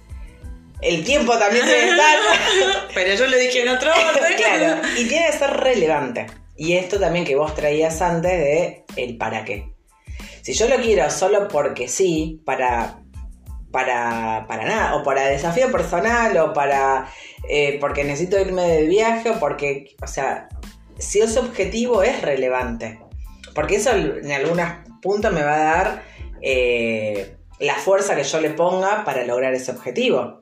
El 0.83 1.05
tiempo 1.05 1.37
también 1.39 1.65
que 1.65 1.89
estar. 1.91 2.19
Pero 2.95 3.15
yo 3.15 3.27
lo 3.27 3.37
dije 3.37 3.63
en 3.63 3.69
otro 3.69 3.91
orden. 3.91 4.35
claro, 4.37 4.83
y 4.97 5.07
tiene 5.07 5.27
que 5.27 5.39
ser 5.39 5.51
relevante. 5.51 6.27
Y 6.57 6.75
esto 6.75 6.99
también 6.99 7.25
que 7.25 7.37
vos 7.37 7.55
traías 7.55 8.01
antes 8.03 8.33
de 8.33 8.85
el 8.97 9.17
para 9.17 9.45
qué. 9.45 9.73
Si 10.43 10.53
yo 10.53 10.69
lo 10.69 10.77
quiero 10.77 11.11
solo 11.11 11.49
porque 11.49 11.89
sí, 11.89 12.43
para, 12.45 12.99
para, 13.71 14.47
para 14.49 14.65
nada, 14.65 14.97
o 14.97 15.03
para 15.03 15.27
desafío 15.27 15.71
personal, 15.71 16.37
o 16.39 16.53
para 16.53 17.09
eh, 17.49 17.79
porque 17.81 18.05
necesito 18.05 18.39
irme 18.39 18.63
de 18.63 18.87
viaje, 18.87 19.31
o 19.31 19.39
porque, 19.39 19.97
o 20.03 20.07
sea, 20.07 20.49
si 20.99 21.21
ese 21.21 21.39
objetivo 21.39 22.03
es 22.03 22.21
relevante. 22.23 23.01
Porque 23.55 23.77
eso 23.77 23.91
en 23.91 24.31
algunos 24.31 24.69
puntos 25.03 25.33
me 25.33 25.43
va 25.43 25.55
a 25.55 25.65
dar 25.65 26.03
eh, 26.43 27.37
la 27.59 27.75
fuerza 27.75 28.15
que 28.15 28.23
yo 28.23 28.41
le 28.41 28.51
ponga 28.51 29.05
para 29.05 29.25
lograr 29.25 29.55
ese 29.55 29.73
objetivo. 29.73 30.40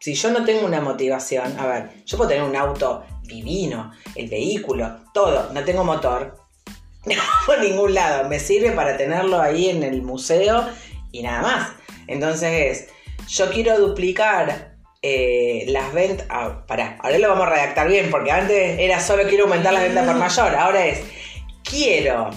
Si 0.00 0.14
yo 0.14 0.30
no 0.30 0.44
tengo 0.44 0.66
una 0.66 0.80
motivación, 0.80 1.58
a 1.58 1.66
ver, 1.66 1.90
yo 2.04 2.16
puedo 2.16 2.30
tener 2.30 2.44
un 2.44 2.56
auto 2.56 3.04
divino, 3.22 3.92
el 4.14 4.28
vehículo, 4.28 5.00
todo, 5.12 5.52
no 5.52 5.64
tengo 5.64 5.84
motor, 5.84 6.36
no 7.04 7.14
por 7.46 7.60
ningún 7.60 7.94
lado, 7.94 8.28
me 8.28 8.38
sirve 8.38 8.72
para 8.72 8.96
tenerlo 8.96 9.40
ahí 9.40 9.70
en 9.70 9.82
el 9.82 10.02
museo 10.02 10.68
y 11.12 11.22
nada 11.22 11.42
más. 11.42 11.72
Entonces 12.06 12.50
es, 12.52 13.28
yo 13.28 13.50
quiero 13.50 13.78
duplicar 13.78 14.76
eh, 15.02 15.64
las 15.68 15.92
ventas, 15.92 16.26
ah, 16.30 16.64
pará, 16.66 16.98
ahora 17.02 17.18
lo 17.18 17.28
vamos 17.28 17.46
a 17.46 17.50
redactar 17.50 17.88
bien, 17.88 18.10
porque 18.10 18.30
antes 18.30 18.78
era 18.78 19.00
solo 19.00 19.24
quiero 19.28 19.44
aumentar 19.44 19.72
las 19.72 19.82
ventas 19.82 20.06
por 20.06 20.16
mayor, 20.16 20.54
ahora 20.54 20.86
es, 20.86 21.02
quiero 21.62 22.30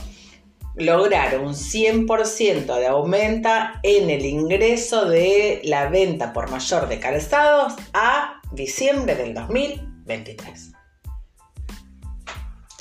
lograr 0.76 1.40
un 1.40 1.54
100% 1.54 2.76
de 2.78 2.88
aumenta 2.88 3.80
en 3.84 4.10
el 4.10 4.26
ingreso 4.26 5.06
de 5.06 5.62
la 5.64 5.90
venta 5.90 6.34
por 6.34 6.50
mayor 6.50 6.88
de 6.88 7.00
calzados 7.00 7.74
a 7.94 8.42
diciembre 8.52 9.16
del 9.16 9.34
2023. 9.34 10.72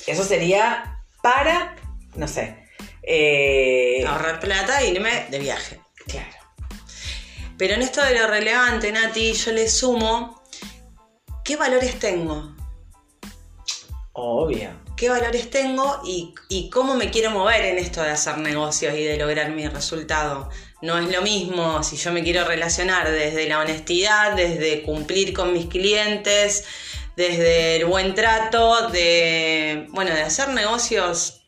Eso 0.06 0.24
sería 0.24 1.02
para 1.22 1.76
no 2.16 2.26
sé. 2.26 2.64
eh, 3.02 4.04
Ahorrar 4.06 4.40
plata 4.40 4.80
e 4.82 4.90
irme 4.90 5.26
de 5.30 5.38
viaje. 5.38 5.80
claro. 6.06 6.28
Pero 7.56 7.74
en 7.74 7.82
esto 7.82 8.02
de 8.02 8.18
lo 8.18 8.26
relevante, 8.26 8.90
Nati, 8.90 9.32
yo 9.34 9.52
le 9.52 9.68
sumo 9.68 10.42
qué 11.44 11.56
valores 11.56 11.98
tengo. 11.98 12.56
Obvio. 14.12 14.70
Qué 15.00 15.08
valores 15.08 15.48
tengo 15.48 16.02
y, 16.04 16.34
y 16.50 16.68
cómo 16.68 16.94
me 16.94 17.10
quiero 17.10 17.30
mover 17.30 17.64
en 17.64 17.78
esto 17.78 18.02
de 18.02 18.10
hacer 18.10 18.36
negocios 18.36 18.94
y 18.94 19.02
de 19.02 19.16
lograr 19.16 19.50
mi 19.50 19.66
resultado. 19.66 20.50
No 20.82 20.98
es 20.98 21.10
lo 21.10 21.22
mismo 21.22 21.82
si 21.82 21.96
yo 21.96 22.12
me 22.12 22.22
quiero 22.22 22.44
relacionar 22.44 23.10
desde 23.10 23.48
la 23.48 23.60
honestidad, 23.60 24.32
desde 24.36 24.82
cumplir 24.82 25.32
con 25.32 25.54
mis 25.54 25.68
clientes, 25.68 26.64
desde 27.16 27.76
el 27.76 27.86
buen 27.86 28.14
trato, 28.14 28.88
de, 28.90 29.86
bueno, 29.88 30.14
de 30.14 30.20
hacer 30.20 30.50
negocios 30.50 31.46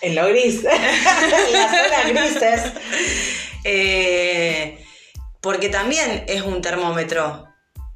En 0.00 0.14
lo 0.14 0.28
gris. 0.28 0.62
en 0.64 1.52
las 1.52 1.70
zonas 1.72 2.06
grises. 2.06 2.72
Eh, 3.64 4.86
porque 5.40 5.68
también 5.68 6.24
es 6.28 6.42
un 6.42 6.62
termómetro 6.62 7.44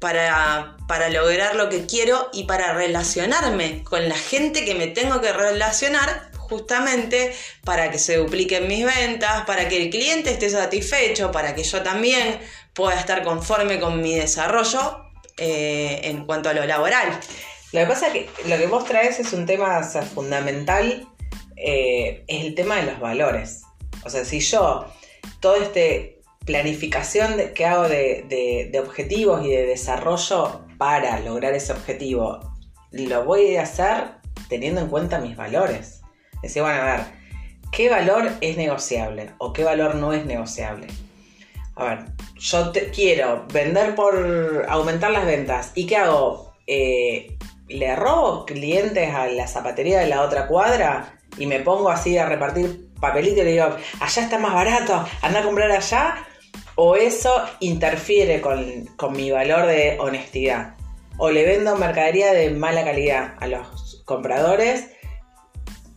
para, 0.01 0.75
para 0.93 1.09
lograr 1.09 1.55
lo 1.55 1.69
que 1.69 1.87
quiero 1.87 2.29
y 2.33 2.43
para 2.43 2.71
relacionarme 2.73 3.83
con 3.83 4.07
la 4.07 4.15
gente 4.15 4.63
que 4.63 4.75
me 4.75 4.85
tengo 4.85 5.21
que 5.21 5.33
relacionar 5.33 6.29
justamente 6.37 7.33
para 7.63 7.89
que 7.89 7.97
se 7.97 8.17
dupliquen 8.17 8.67
mis 8.67 8.85
ventas, 8.85 9.41
para 9.47 9.67
que 9.67 9.81
el 9.81 9.89
cliente 9.89 10.29
esté 10.29 10.51
satisfecho, 10.51 11.31
para 11.31 11.55
que 11.55 11.63
yo 11.63 11.81
también 11.81 12.39
pueda 12.73 12.93
estar 12.99 13.23
conforme 13.23 13.79
con 13.79 14.03
mi 14.03 14.13
desarrollo 14.13 15.03
eh, 15.37 16.01
en 16.03 16.27
cuanto 16.27 16.49
a 16.49 16.53
lo 16.53 16.63
laboral. 16.63 17.19
Lo 17.71 17.79
que 17.79 17.85
pasa 17.87 18.09
es 18.09 18.13
que 18.13 18.29
lo 18.45 18.55
que 18.59 18.67
vos 18.67 18.85
traes 18.85 19.19
es 19.19 19.33
un 19.33 19.47
tema 19.47 19.81
fundamental, 20.13 21.07
eh, 21.55 22.23
es 22.27 22.45
el 22.45 22.53
tema 22.53 22.75
de 22.75 22.83
los 22.83 22.99
valores. 22.99 23.61
O 24.05 24.11
sea, 24.11 24.23
si 24.25 24.41
yo, 24.41 24.85
todo 25.39 25.55
este 25.55 26.21
planificación 26.45 27.35
que 27.55 27.65
hago 27.65 27.89
de 27.89 28.79
objetivos 28.79 29.43
y 29.43 29.49
de 29.49 29.65
desarrollo 29.65 30.62
para 30.77 31.19
lograr 31.19 31.53
ese 31.53 31.73
objetivo, 31.73 32.39
lo 32.91 33.25
voy 33.25 33.55
a 33.55 33.63
hacer 33.63 34.05
teniendo 34.49 34.81
en 34.81 34.87
cuenta 34.87 35.19
mis 35.19 35.35
valores. 35.35 36.01
Decir, 36.41 36.61
bueno, 36.61 36.81
a 36.81 36.85
ver, 36.85 37.01
¿qué 37.71 37.89
valor 37.89 38.31
es 38.41 38.57
negociable 38.57 39.31
o 39.37 39.53
qué 39.53 39.63
valor 39.63 39.95
no 39.95 40.13
es 40.13 40.25
negociable? 40.25 40.87
A 41.75 41.85
ver, 41.85 41.99
yo 42.37 42.71
quiero 42.93 43.45
vender 43.51 43.95
por 43.95 44.65
aumentar 44.69 45.11
las 45.11 45.25
ventas. 45.25 45.71
¿Y 45.73 45.87
qué 45.87 45.97
hago? 45.97 46.53
Eh, 46.67 47.37
¿Le 47.67 47.95
robo 47.95 48.45
clientes 48.45 49.13
a 49.13 49.27
la 49.27 49.47
zapatería 49.47 49.99
de 49.99 50.07
la 50.07 50.21
otra 50.21 50.47
cuadra 50.47 51.17
y 51.37 51.47
me 51.47 51.59
pongo 51.61 51.89
así 51.89 52.17
a 52.17 52.27
repartir 52.27 52.89
papelito 52.99 53.41
y 53.41 53.45
le 53.45 53.51
digo, 53.53 53.75
allá 53.99 54.21
está 54.21 54.37
más 54.37 54.53
barato, 54.53 55.05
anda 55.21 55.39
a 55.39 55.43
comprar 55.43 55.71
allá? 55.71 56.27
¿O 56.75 56.95
eso 56.95 57.43
interfiere 57.59 58.41
con, 58.41 58.85
con 58.95 59.13
mi 59.13 59.29
valor 59.31 59.67
de 59.67 59.97
honestidad? 59.99 60.75
¿O 61.17 61.29
le 61.29 61.45
vendo 61.45 61.75
mercadería 61.75 62.33
de 62.33 62.49
mala 62.49 62.83
calidad 62.83 63.35
a 63.39 63.47
los 63.47 64.01
compradores 64.05 64.89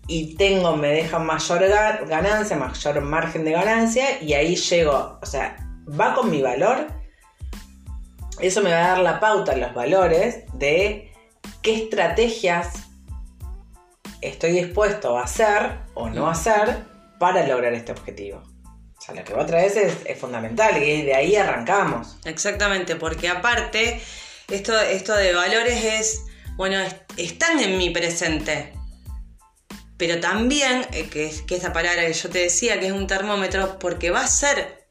y 0.06 0.36
tengo, 0.36 0.76
me 0.76 0.88
dejan 0.88 1.26
mayor 1.26 1.62
ga- 1.62 2.06
ganancia, 2.06 2.56
mayor 2.56 3.00
margen 3.00 3.44
de 3.44 3.52
ganancia 3.52 4.22
y 4.22 4.34
ahí 4.34 4.54
llego, 4.54 5.18
o 5.20 5.26
sea, 5.26 5.56
va 5.98 6.14
con 6.14 6.30
mi 6.30 6.42
valor, 6.42 6.86
eso 8.40 8.60
me 8.60 8.70
va 8.70 8.84
a 8.84 8.88
dar 8.88 8.98
la 8.98 9.18
pauta 9.18 9.56
los 9.56 9.74
valores 9.74 10.44
de 10.52 11.10
qué 11.62 11.74
estrategias 11.74 12.84
estoy 14.20 14.52
dispuesto 14.52 15.18
a 15.18 15.24
hacer 15.24 15.78
o 15.94 16.08
no 16.08 16.28
hacer 16.28 16.84
para 17.18 17.46
lograr 17.46 17.72
este 17.72 17.92
objetivo. 17.92 18.42
O 19.06 19.12
sea, 19.12 19.14
lo 19.14 19.24
que 19.24 19.34
vos 19.34 19.46
traes 19.46 19.76
es, 19.76 19.94
es 20.04 20.18
fundamental 20.18 20.82
y 20.82 21.02
de 21.02 21.14
ahí 21.14 21.36
arrancamos. 21.36 22.16
Exactamente, 22.24 22.96
porque 22.96 23.28
aparte, 23.28 24.00
esto, 24.50 24.76
esto 24.80 25.14
de 25.14 25.32
valores 25.32 25.84
es, 25.84 26.22
bueno, 26.56 26.80
es- 26.80 26.96
están 27.16 27.60
en 27.60 27.78
mi 27.78 27.90
presente. 27.90 28.72
Pero 29.96 30.18
también, 30.20 30.84
eh, 30.92 31.08
que, 31.08 31.26
es- 31.26 31.42
que 31.42 31.54
esa 31.56 31.72
palabra 31.72 32.04
que 32.04 32.12
yo 32.14 32.28
te 32.30 32.40
decía, 32.40 32.80
que 32.80 32.86
es 32.86 32.92
un 32.92 33.06
termómetro, 33.06 33.78
porque 33.78 34.10
va 34.10 34.22
a 34.24 34.28
ser 34.28 34.86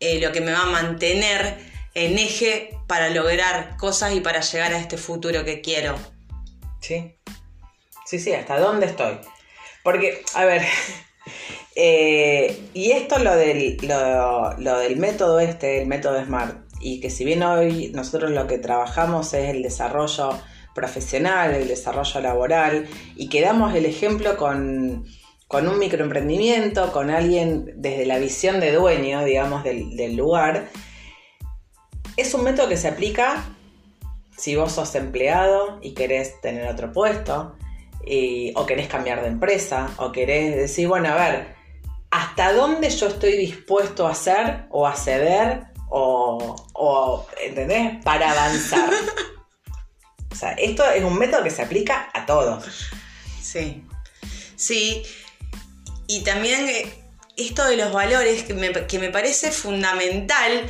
eh, 0.00 0.20
lo 0.20 0.30
que 0.30 0.40
me 0.40 0.52
va 0.52 0.60
a 0.62 0.66
mantener 0.66 1.58
en 1.94 2.16
eje 2.16 2.70
para 2.86 3.08
lograr 3.10 3.76
cosas 3.76 4.12
y 4.14 4.20
para 4.20 4.40
llegar 4.40 4.72
a 4.72 4.78
este 4.78 4.96
futuro 4.96 5.44
que 5.44 5.60
quiero. 5.60 5.98
¿Sí? 6.80 7.16
Sí, 8.06 8.20
sí, 8.20 8.32
¿hasta 8.32 8.60
dónde 8.60 8.86
estoy? 8.86 9.18
Porque, 9.82 10.22
a 10.34 10.44
ver, 10.44 10.62
eh, 11.80 12.70
y 12.74 12.90
esto 12.90 13.20
lo 13.20 13.36
del, 13.36 13.76
lo, 14.58 14.78
del 14.80 14.96
método 14.96 15.38
este, 15.38 15.80
el 15.80 15.86
método 15.86 16.20
SMART, 16.20 16.56
y 16.80 16.98
que 16.98 17.08
si 17.08 17.24
bien 17.24 17.44
hoy 17.44 17.92
nosotros 17.94 18.32
lo 18.32 18.48
que 18.48 18.58
trabajamos 18.58 19.32
es 19.32 19.50
el 19.50 19.62
desarrollo 19.62 20.30
profesional, 20.74 21.54
el 21.54 21.68
desarrollo 21.68 22.20
laboral, 22.20 22.88
y 23.14 23.28
que 23.28 23.40
damos 23.42 23.76
el 23.76 23.86
ejemplo 23.86 24.36
con, 24.36 25.06
con 25.46 25.68
un 25.68 25.78
microemprendimiento, 25.78 26.90
con 26.90 27.10
alguien 27.10 27.72
desde 27.76 28.06
la 28.06 28.18
visión 28.18 28.58
de 28.58 28.72
dueño, 28.72 29.24
digamos, 29.24 29.62
del, 29.62 30.16
lugar, 30.16 30.70
es 32.16 32.34
un 32.34 32.42
método 32.42 32.68
que 32.68 32.76
se 32.76 32.88
aplica 32.88 33.44
si 34.36 34.56
vos 34.56 34.72
sos 34.72 34.96
empleado 34.96 35.78
y 35.80 35.94
querés 35.94 36.40
tener 36.40 36.66
otro 36.66 36.90
puesto, 36.90 37.54
o 38.56 38.66
querés 38.66 38.88
cambiar 38.88 39.22
de 39.22 39.28
empresa, 39.28 39.90
o 39.98 40.10
querés 40.10 40.56
decir, 40.56 40.88
bueno, 40.88 41.10
a 41.10 41.14
ver, 41.14 41.57
¿hasta 42.18 42.52
dónde 42.52 42.90
yo 42.90 43.06
estoy 43.06 43.36
dispuesto 43.36 44.06
a 44.06 44.10
hacer 44.10 44.66
o 44.70 44.86
a 44.86 44.96
ceder 44.96 45.62
o, 45.88 46.56
o, 46.74 47.26
¿entendés? 47.40 48.02
Para 48.04 48.32
avanzar. 48.32 48.90
o 50.32 50.34
sea, 50.34 50.52
esto 50.52 50.84
es 50.90 51.04
un 51.04 51.16
método 51.16 51.44
que 51.44 51.50
se 51.50 51.62
aplica 51.62 52.10
a 52.12 52.26
todos. 52.26 52.90
Sí, 53.40 53.84
sí. 54.56 55.04
Y 56.08 56.24
también 56.24 56.68
esto 57.36 57.64
de 57.66 57.76
los 57.76 57.92
valores 57.92 58.42
que 58.42 58.54
me, 58.54 58.72
que 58.72 58.98
me 58.98 59.10
parece 59.10 59.52
fundamental 59.52 60.68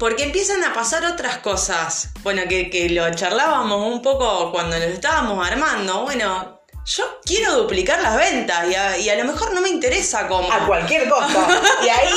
porque 0.00 0.24
empiezan 0.24 0.64
a 0.64 0.74
pasar 0.74 1.04
otras 1.04 1.38
cosas. 1.38 2.10
Bueno, 2.24 2.42
que, 2.48 2.70
que 2.70 2.90
lo 2.90 3.08
charlábamos 3.14 3.86
un 3.86 4.02
poco 4.02 4.50
cuando 4.50 4.76
nos 4.76 4.88
estábamos 4.88 5.46
armando. 5.46 6.02
Bueno, 6.02 6.57
yo 6.88 7.20
quiero 7.24 7.54
duplicar 7.54 8.00
las 8.00 8.16
ventas 8.16 8.66
y 8.70 8.74
a, 8.74 8.96
y 8.98 9.08
a 9.10 9.14
lo 9.16 9.24
mejor 9.24 9.52
no 9.52 9.60
me 9.60 9.68
interesa 9.68 10.26
cómo. 10.26 10.50
A 10.52 10.66
cualquier 10.66 11.08
costo. 11.08 11.38
Y 11.84 11.88
ahí 11.88 12.12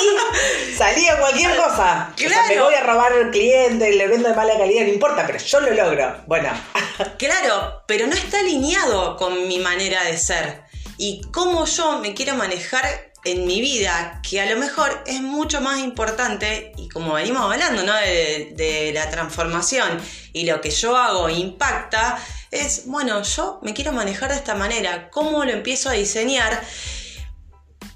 salía 0.78 1.18
cualquier 1.20 1.56
cosa. 1.58 2.14
O 2.14 2.18
sea, 2.18 2.28
me 2.48 2.54
Claro. 2.54 2.66
voy 2.66 2.74
a 2.76 2.82
robar 2.84 3.12
al 3.14 3.32
cliente, 3.32 3.92
le 3.92 4.08
vendo 4.08 4.30
de 4.30 4.36
mala 4.36 4.58
calidad, 4.58 4.84
no 4.84 4.90
importa, 4.94 5.24
pero 5.28 5.40
yo 5.40 5.60
lo 5.60 5.72
logro. 5.72 6.24
Bueno, 6.28 6.50
Claro, 7.18 7.84
pero 7.88 8.08
no 8.08 8.14
está 8.14 8.40
alineado 8.40 9.16
con 9.18 9.48
mi 9.48 9.60
manera 9.60 10.04
de 10.04 10.18
ser 10.18 10.62
y 10.98 11.22
cómo 11.32 11.66
yo 11.66 12.00
me 12.00 12.14
quiero 12.14 12.36
manejar 12.36 13.12
en 13.24 13.46
mi 13.46 13.62
vida, 13.62 14.20
que 14.28 14.42
a 14.42 14.46
lo 14.48 14.58
mejor 14.58 15.04
es 15.06 15.22
mucho 15.22 15.62
más 15.62 15.80
importante, 15.80 16.72
y 16.76 16.90
como 16.90 17.14
venimos 17.14 17.44
hablando, 17.44 17.84
¿no? 17.84 17.94
De, 17.94 18.52
de 18.56 18.92
la 18.94 19.10
transformación 19.12 20.00
y 20.34 20.46
lo 20.46 20.60
que 20.60 20.72
yo 20.72 20.98
hago 20.98 21.30
impacta, 21.30 22.18
es, 22.52 22.86
bueno, 22.86 23.22
yo 23.24 23.60
me 23.64 23.74
quiero 23.74 23.94
manejar 23.94 24.30
de 24.30 24.36
esta 24.36 24.56
manera, 24.56 25.10
¿cómo 25.10 25.44
lo 25.46 25.52
empiezo 25.52 25.90
a 25.90 25.94
diseñar? 25.94 26.62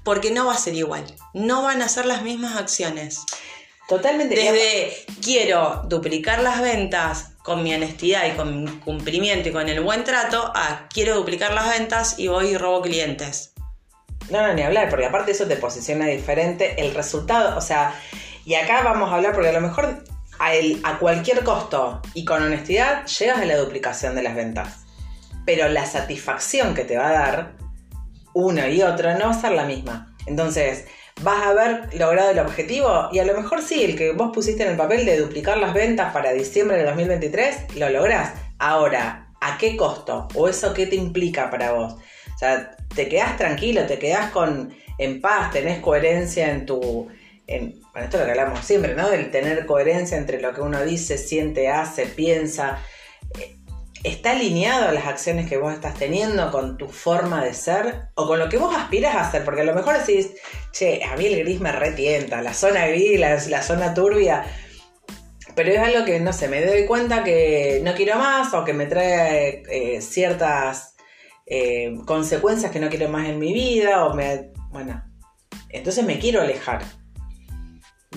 Porque 0.02 0.30
no 0.30 0.46
va 0.46 0.54
a 0.54 0.58
ser 0.58 0.74
igual, 0.74 1.04
no 1.34 1.62
van 1.62 1.82
a 1.82 1.88
ser 1.88 2.06
las 2.06 2.22
mismas 2.22 2.56
acciones. 2.56 3.20
totalmente. 3.88 4.34
Desde 4.34 4.96
quiero 5.22 5.82
duplicar 5.86 6.40
las 6.42 6.60
ventas 6.60 7.32
con 7.42 7.62
mi 7.62 7.72
honestidad 7.74 8.26
y 8.26 8.36
con 8.36 8.64
mi 8.64 8.70
cumplimiento 8.78 9.50
y 9.50 9.52
con 9.52 9.68
el 9.68 9.80
buen 9.80 10.02
trato, 10.04 10.50
a 10.54 10.88
quiero 10.88 11.14
duplicar 11.16 11.52
las 11.52 11.68
ventas 11.68 12.18
y 12.18 12.28
voy 12.28 12.48
y 12.48 12.56
robo 12.56 12.82
clientes. 12.82 13.52
No, 14.30 14.44
no, 14.44 14.52
ni 14.54 14.62
hablar, 14.62 14.88
porque 14.88 15.06
aparte 15.06 15.30
eso 15.30 15.46
te 15.46 15.56
posiciona 15.56 16.06
diferente. 16.06 16.80
El 16.80 16.94
resultado, 16.94 17.56
o 17.56 17.60
sea, 17.60 17.94
y 18.44 18.54
acá 18.54 18.82
vamos 18.82 19.12
a 19.12 19.16
hablar, 19.16 19.34
porque 19.34 19.50
a 19.50 19.52
lo 19.52 19.60
mejor 19.60 20.02
a, 20.38 20.98
cualquier 20.98 21.42
costo 21.44 22.00
y 22.14 22.24
con 22.24 22.42
honestidad 22.42 23.06
llegas 23.06 23.38
a 23.38 23.44
la 23.44 23.56
duplicación 23.56 24.14
de 24.14 24.22
las 24.22 24.34
ventas. 24.34 24.84
Pero 25.44 25.68
la 25.68 25.86
satisfacción 25.86 26.74
que 26.74 26.84
te 26.84 26.96
va 26.96 27.08
a 27.08 27.12
dar 27.12 27.52
uno 28.34 28.66
y 28.68 28.82
otro 28.82 29.16
no 29.18 29.26
va 29.26 29.30
a 29.30 29.40
ser 29.40 29.52
la 29.52 29.64
misma. 29.64 30.14
Entonces, 30.26 30.86
vas 31.22 31.42
a 31.42 31.50
haber 31.50 31.94
logrado 31.98 32.30
el 32.30 32.38
objetivo 32.38 33.08
y 33.12 33.18
a 33.18 33.24
lo 33.24 33.34
mejor 33.34 33.62
sí, 33.62 33.84
el 33.84 33.96
que 33.96 34.12
vos 34.12 34.30
pusiste 34.34 34.64
en 34.64 34.70
el 34.70 34.76
papel 34.76 35.06
de 35.06 35.18
duplicar 35.18 35.56
las 35.58 35.72
ventas 35.72 36.12
para 36.12 36.32
diciembre 36.32 36.76
de 36.76 36.84
2023, 36.84 37.76
lo 37.76 37.88
lográs. 37.88 38.32
Ahora, 38.58 39.28
¿a 39.40 39.56
qué 39.58 39.76
costo? 39.76 40.28
¿O 40.34 40.48
eso 40.48 40.74
qué 40.74 40.86
te 40.86 40.96
implica 40.96 41.50
para 41.50 41.72
vos? 41.72 41.94
O 41.94 42.38
sea, 42.38 42.76
te 42.94 43.08
quedás 43.08 43.36
tranquilo, 43.36 43.86
te 43.86 43.98
quedás 43.98 44.30
con, 44.30 44.74
en 44.98 45.20
paz, 45.20 45.50
tenés 45.52 45.80
coherencia 45.80 46.50
en 46.50 46.66
tu... 46.66 47.08
En, 47.46 47.80
bueno, 47.92 48.06
esto 48.06 48.16
es 48.16 48.20
lo 48.20 48.24
que 48.24 48.38
hablamos 48.38 48.64
siempre, 48.64 48.94
¿no? 48.94 49.08
Del 49.08 49.30
tener 49.30 49.66
coherencia 49.66 50.16
entre 50.16 50.40
lo 50.40 50.52
que 50.52 50.60
uno 50.60 50.82
dice, 50.84 51.16
siente, 51.18 51.68
hace, 51.68 52.06
piensa. 52.06 52.78
Eh, 53.38 53.56
¿Está 54.02 54.32
alineado 54.32 54.88
a 54.88 54.92
las 54.92 55.06
acciones 55.06 55.48
que 55.48 55.56
vos 55.56 55.72
estás 55.72 55.94
teniendo 55.94 56.52
con 56.52 56.76
tu 56.76 56.88
forma 56.88 57.44
de 57.44 57.54
ser 57.54 58.08
o 58.14 58.26
con 58.26 58.38
lo 58.38 58.48
que 58.48 58.58
vos 58.58 58.74
aspiras 58.76 59.16
a 59.16 59.22
hacer? 59.22 59.44
Porque 59.44 59.62
a 59.62 59.64
lo 59.64 59.74
mejor 59.74 59.98
decís, 59.98 60.30
che, 60.72 61.02
a 61.02 61.16
mí 61.16 61.26
el 61.26 61.38
gris 61.40 61.60
me 61.60 61.72
retienta, 61.72 62.42
la 62.42 62.54
zona 62.54 62.86
gris, 62.86 63.18
la, 63.18 63.62
zona 63.62 63.94
turbia, 63.94 64.44
pero 65.54 65.70
es 65.72 65.78
algo 65.78 66.04
que, 66.04 66.20
no 66.20 66.32
sé, 66.32 66.48
me 66.48 66.64
doy 66.64 66.86
cuenta 66.86 67.24
que 67.24 67.80
no 67.82 67.94
quiero 67.94 68.16
más 68.16 68.52
o 68.54 68.64
que 68.64 68.74
me 68.74 68.86
trae 68.86 69.62
eh, 69.70 70.00
ciertas 70.00 70.94
eh, 71.46 71.94
consecuencias 72.06 72.70
que 72.70 72.80
no 72.80 72.88
quiero 72.88 73.08
más 73.08 73.28
en 73.28 73.38
mi 73.38 73.52
vida 73.52 74.04
o 74.04 74.14
me... 74.14 74.52
Bueno, 74.70 75.02
entonces 75.70 76.04
me 76.04 76.18
quiero 76.18 76.42
alejar 76.42 76.84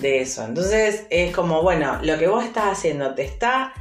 de 0.00 0.20
eso. 0.20 0.44
Entonces 0.44 1.06
es 1.10 1.34
como, 1.34 1.62
bueno, 1.62 1.98
lo 2.02 2.18
que 2.18 2.28
vos 2.28 2.44
estás 2.44 2.78
haciendo 2.78 3.14
te 3.14 3.24
está 3.24 3.72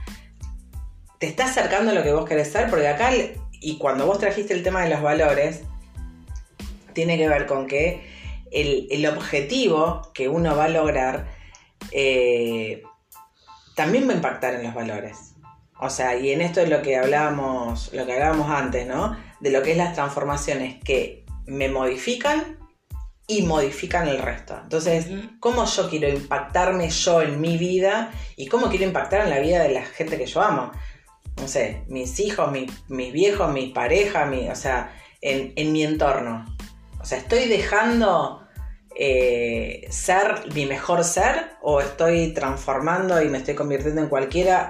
te 1.19 1.27
está 1.27 1.45
acercando 1.45 1.91
a 1.91 1.93
lo 1.93 2.01
que 2.01 2.13
vos 2.13 2.27
querés 2.27 2.49
ser, 2.49 2.69
porque 2.69 2.87
acá, 2.87 3.11
y 3.51 3.77
cuando 3.77 4.05
vos 4.05 4.19
trajiste 4.19 4.53
el 4.53 4.63
tema 4.63 4.83
de 4.83 4.89
los 4.89 5.01
valores, 5.01 5.63
tiene 6.93 7.17
que 7.17 7.27
ver 7.27 7.45
con 7.45 7.67
que 7.67 8.01
el, 8.51 9.05
objetivo 9.05 10.11
que 10.13 10.29
uno 10.29 10.55
va 10.55 10.65
a 10.65 10.69
lograr 10.69 11.27
eh, 11.91 12.83
también 13.75 14.07
va 14.07 14.13
a 14.13 14.15
impactar 14.15 14.55
en 14.55 14.63
los 14.63 14.73
valores. 14.73 15.33
O 15.81 15.89
sea, 15.89 16.17
y 16.17 16.31
en 16.31 16.41
esto 16.41 16.61
es 16.61 16.69
lo 16.69 16.81
que 16.81 16.97
hablábamos, 16.97 17.93
lo 17.93 18.05
que 18.05 18.13
hablábamos 18.13 18.49
antes, 18.49 18.87
¿no? 18.87 19.17
De 19.39 19.51
lo 19.51 19.61
que 19.61 19.71
es 19.71 19.77
las 19.77 19.93
transformaciones 19.93 20.81
que 20.83 21.25
me 21.45 21.69
modifican 21.69 22.57
y 23.29 23.43
modifican 23.43 24.09
el 24.09 24.21
resto. 24.21 24.59
Entonces, 24.61 25.07
¿cómo 25.39 25.63
yo 25.63 25.89
quiero 25.89 26.09
impactarme 26.09 26.89
yo 26.89 27.21
en 27.21 27.39
mi 27.39 27.57
vida 27.57 28.11
y 28.35 28.47
cómo 28.47 28.67
quiero 28.67 28.83
impactar 28.83 29.21
en 29.21 29.29
la 29.29 29.39
vida 29.39 29.63
de 29.63 29.69
la 29.69 29.85
gente 29.85 30.17
que 30.17 30.25
yo 30.25 30.41
amo? 30.41 30.71
no 31.39 31.47
sé, 31.47 31.83
mis 31.87 32.19
hijos, 32.19 32.51
mis 32.51 33.13
viejos, 33.13 33.51
mi 33.51 33.67
pareja, 33.67 34.25
mi, 34.25 34.49
o 34.49 34.55
sea, 34.55 34.93
en, 35.21 35.71
mi 35.71 35.83
entorno. 35.83 36.45
O 36.99 37.05
sea, 37.05 37.17
¿estoy 37.17 37.47
dejando 37.47 38.45
eh, 38.95 39.87
ser 39.89 40.43
mi 40.53 40.65
mejor 40.65 41.03
ser 41.03 41.51
o 41.61 41.81
estoy 41.81 42.33
transformando 42.33 43.21
y 43.21 43.29
me 43.29 43.37
estoy 43.37 43.55
convirtiendo 43.55 44.01
en 44.01 44.09
cualquiera 44.09 44.69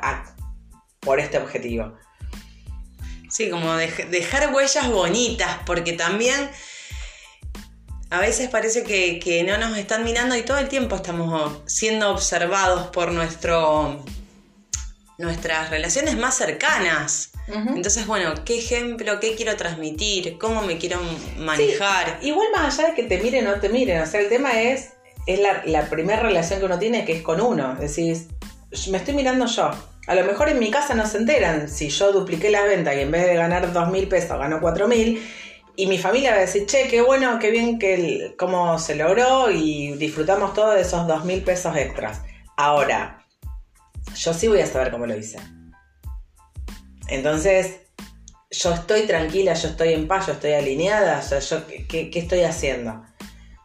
por 1.00 1.20
este 1.20 1.38
objetivo? 1.38 1.94
Sí, 3.30 3.50
como 3.50 3.75
dejar 3.75 4.54
huellas 4.54 4.89
bonitas, 4.92 5.60
porque 5.66 5.94
también 5.94 6.50
a 8.10 8.20
veces 8.20 8.50
parece 8.50 8.84
que, 8.84 9.20
que, 9.20 9.44
no 9.44 9.58
nos 9.58 9.78
están 9.78 10.04
mirando 10.04 10.36
y 10.36 10.42
todo 10.42 10.58
el 10.58 10.68
tiempo 10.68 10.96
estamos 10.96 11.62
siendo 11.66 12.10
observados 12.10 12.88
por 12.88 13.12
nuestro 13.12 14.04
nuestras 15.20 15.70
relaciones 15.70 16.18
más 16.18 16.36
cercanas. 16.36 17.32
Entonces, 17.48 18.06
bueno, 18.06 18.34
¿qué 18.46 18.60
ejemplo, 18.60 19.20
qué 19.20 19.36
quiero 19.36 19.56
transmitir? 19.58 20.38
¿Cómo 20.38 20.62
me 20.62 20.78
quiero 20.78 21.00
manejar? 21.38 22.20
igual 22.22 22.48
más 22.54 22.78
allá 22.78 22.89
de 22.89 22.96
que 22.96 23.04
te 23.04 23.18
miren 23.18 23.48
o 23.48 23.56
no 23.56 23.60
te 23.60 23.70
miren, 23.70 24.01
o 24.01 24.06
sea, 24.06 24.22
el 24.22 24.30
tema 24.30 24.62
es, 24.62 24.92
es 25.25 25.39
la, 25.66 25.89
primera 25.89 26.22
relación 26.22 26.60
que 26.60 26.66
uno 26.66 26.80
tiene 26.80 27.06
que 27.06 27.13
es 27.13 27.22
con 27.22 27.42
uno. 27.42 27.75
Decís, 27.75 28.28
me 28.89 28.98
estoy 28.98 29.13
mirando 29.13 29.46
yo. 29.46 29.72
A 30.08 30.16
lo 30.16 30.24
mejor 30.24 30.50
en 30.50 30.60
mi 30.60 30.72
casa 30.72 30.94
no 30.94 31.06
se 31.06 31.18
enteran 31.18 31.70
si 31.70 31.89
yo 31.89 32.12
dupliqué 32.12 32.50
la 32.50 32.63
venta 32.63 32.96
y 32.96 33.01
en 33.01 33.12
vez 33.12 33.25
de 33.25 33.36
ganar 33.36 33.74
dos 33.74 33.89
mil 33.89 34.08
pesos 34.08 34.39
gano 34.39 34.60
cuatro 34.62 34.88
mil. 34.88 35.22
Y 35.80 35.88
mi 35.88 35.98
familia 35.98 36.32
va 36.32 36.38
a 36.40 36.42
decir, 36.42 36.66
che, 36.66 36.90
qué 36.90 37.00
bueno, 37.00 37.40
qué 37.40 37.52
bien 37.52 37.80
que 37.80 38.36
cómo 38.38 38.78
se 38.80 38.96
logró 38.96 39.50
y 39.50 39.94
disfrutamos 39.94 40.54
todos 40.54 40.76
de 40.76 40.82
esos 40.82 41.08
dos 41.08 41.24
mil 41.24 41.42
pesos 41.42 41.74
extras. 41.78 42.20
Ahora, 42.58 43.26
yo 44.14 44.34
sí 44.34 44.50
voy 44.50 44.60
a 44.60 44.66
saber 44.66 44.92
cómo 44.92 45.06
lo 45.06 45.16
hice. 45.16 45.40
Entonces, 47.08 47.80
yo 48.52 48.74
estoy 48.74 49.08
tranquila, 49.08 49.54
yo 49.54 49.70
estoy 49.70 49.94
en 49.94 50.06
paz, 50.10 50.28
yo 50.28 50.34
estoy 50.34 50.52
alineada, 50.52 51.22
yo, 51.22 51.66
¿qué, 51.88 52.12
estoy 52.14 52.42
haciendo? 52.42 53.02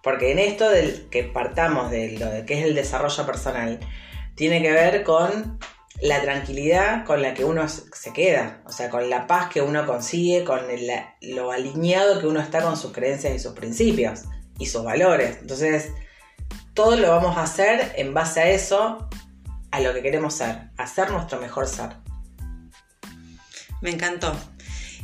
Porque 0.00 0.30
en 0.30 0.38
esto 0.38 0.70
del 0.70 1.08
que 1.10 1.24
partamos 1.24 1.90
de 1.90 2.12
lo 2.12 2.46
que 2.46 2.60
es 2.60 2.64
el 2.64 2.76
desarrollo 2.76 3.26
personal, 3.26 3.80
tiene 4.36 4.62
que 4.62 4.70
ver 4.70 5.02
con 5.02 5.58
la 6.00 6.20
tranquilidad 6.20 7.04
con 7.04 7.22
la 7.22 7.34
que 7.34 7.44
uno 7.44 7.68
se 7.68 8.12
queda, 8.12 8.62
o 8.66 8.72
sea, 8.72 8.90
con 8.90 9.08
la 9.08 9.26
paz 9.26 9.48
que 9.48 9.62
uno 9.62 9.86
consigue, 9.86 10.44
con 10.44 10.60
lo 11.20 11.52
alineado 11.52 12.20
que 12.20 12.26
uno 12.26 12.40
está 12.40 12.62
con 12.62 12.76
sus 12.76 12.92
creencias 12.92 13.34
y 13.34 13.38
sus 13.38 13.52
principios 13.52 14.22
y 14.58 14.66
sus 14.66 14.84
valores. 14.84 15.38
Entonces, 15.40 15.92
todo 16.74 16.96
lo 16.96 17.10
vamos 17.10 17.36
a 17.36 17.42
hacer 17.42 17.92
en 17.96 18.12
base 18.12 18.40
a 18.40 18.50
eso 18.50 19.08
a 19.70 19.80
lo 19.80 19.92
que 19.94 20.02
queremos 20.02 20.34
ser, 20.34 20.70
a 20.76 20.86
ser 20.86 21.10
nuestro 21.10 21.40
mejor 21.40 21.66
ser. 21.66 21.90
Me 23.80 23.90
encantó. 23.90 24.34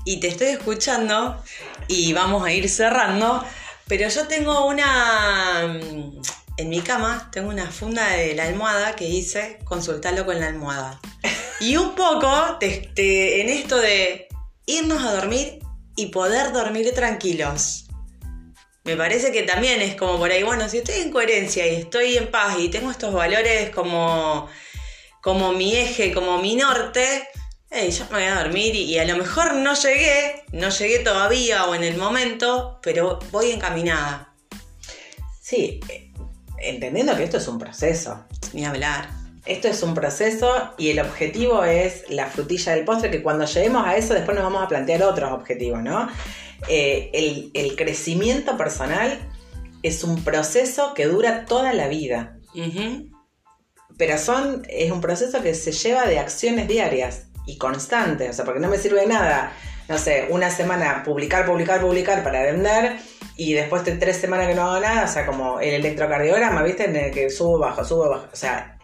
Y 0.05 0.21
te 0.21 0.29
estoy 0.29 0.49
escuchando 0.49 1.43
y 1.87 2.13
vamos 2.13 2.45
a 2.45 2.53
ir 2.53 2.69
cerrando, 2.69 3.45
pero 3.87 4.09
yo 4.09 4.27
tengo 4.27 4.67
una... 4.67 5.79
En 6.61 6.69
mi 6.69 6.83
cama 6.83 7.31
tengo 7.33 7.49
una 7.49 7.71
funda 7.71 8.07
de 8.11 8.35
la 8.35 8.45
almohada 8.45 8.95
que 8.95 9.07
dice 9.07 9.59
consultarlo 9.65 10.27
con 10.27 10.39
la 10.39 10.49
almohada. 10.49 11.01
Y 11.59 11.79
un 11.79 11.95
poco 11.95 12.59
en 12.61 13.49
esto 13.49 13.79
de 13.79 14.29
irnos 14.67 15.03
a 15.03 15.15
dormir 15.15 15.61
y 15.97 16.07
poder 16.09 16.53
dormir 16.53 16.93
tranquilos. 16.95 17.87
Me 18.85 18.95
parece 18.95 19.33
que 19.33 19.43
también 19.45 19.81
es 19.81 19.95
como 19.95 20.19
por 20.19 20.31
ahí, 20.31 20.43
bueno, 20.43 20.69
si 20.69 20.79
estoy 20.79 20.97
en 20.97 21.11
coherencia 21.11 21.67
y 21.67 21.77
estoy 21.77 22.19
en 22.19 22.31
paz 22.31 22.59
y 22.59 22.69
tengo 22.69 22.91
estos 22.91 23.15
valores 23.15 23.71
como, 23.71 24.47
como 25.23 25.55
mi 25.55 25.75
eje, 25.75 26.13
como 26.13 26.43
mi 26.43 26.57
norte, 26.57 27.27
yo 27.71 28.05
me 28.11 28.19
voy 28.19 28.25
a 28.25 28.43
dormir 28.43 28.75
y, 28.75 28.99
a 28.99 29.07
lo 29.07 29.17
mejor 29.17 29.55
no 29.55 29.73
llegué, 29.73 30.45
no 30.53 30.69
llegué 30.69 30.99
todavía 30.99 31.65
o 31.65 31.75
en 31.75 31.85
el 31.85 31.97
momento, 31.97 32.81
pero 32.83 33.19
voy 33.31 33.51
encaminada. 33.51 34.35
Sí, 35.41 35.81
entendiendo 36.61 37.17
que 37.17 37.25
esto 37.25 37.39
es 37.39 37.49
un 37.49 37.59
proceso. 37.59 38.25
Ni 38.53 38.65
hablar. 38.65 39.11
Esto 39.47 39.69
es 39.69 39.83
un 39.83 39.95
proceso 39.95 40.75
y 40.77 40.91
el 40.91 41.01
objetivo 41.01 41.65
es 41.65 42.05
la 42.11 42.27
frutilla 42.27 42.75
del 42.75 42.85
postre, 42.85 43.11
que 43.11 43.23
cuando 43.23 43.47
lleguemos 43.47 43.87
a 43.87 43.97
eso 43.97 44.13
después 44.13 44.35
nos 44.35 44.45
vamos 44.45 44.63
a 44.63 44.69
plantear 44.69 45.03
otros 45.03 45.33
objetivos, 45.33 45.83
¿no? 45.83 46.09
Eh, 46.69 47.51
el, 47.55 47.75
crecimiento 47.75 48.59
personal 48.59 49.19
es 49.83 50.05
un 50.05 50.23
proceso 50.23 50.93
que 50.93 51.07
dura 51.07 51.47
toda 51.47 51.73
la 51.73 51.89
vida. 51.89 52.37
Pero 53.97 54.19
son, 54.19 54.67
es 54.69 54.91
un 54.91 55.01
proceso 55.01 55.43
que 55.43 55.55
se 55.55 55.73
lleva 55.73 56.05
de 56.05 56.19
acciones 56.19 56.69
diarias 56.69 57.29
y 57.47 57.57
constantes. 57.57 58.31
O 58.31 58.33
sea, 58.35 58.45
porque 58.45 58.61
no 58.61 58.69
me 58.69 58.77
sirve 58.77 59.01
de 59.01 59.07
nada, 59.07 59.53
no 59.89 59.97
sé, 59.97 60.27
una 60.31 60.51
semana 60.51 61.03
publicar, 61.03 61.47
publicar, 61.47 61.81
publicar 61.81 62.23
para 62.23 62.43
vender 62.43 62.99
y 63.41 63.55
después 63.55 63.85
de 63.85 63.97
tres 63.97 64.19
semanas 64.19 64.49
que 64.49 64.55
no 64.55 64.63
hago 64.63 64.81
nada, 64.81 65.05
o 65.05 65.09
sea, 65.09 65.25
como 65.25 65.61
el 65.61 65.75
electrocardiograma, 65.75 66.63
¿viste? 66.63 66.85
En 66.85 66.97
el 66.97 67.11
que 67.11 67.31
subo, 67.31 67.59
bajo, 67.59 67.85
subo, 67.85 68.09
bajo. 68.11 68.29
O 68.33 68.37
sea, 68.37 68.79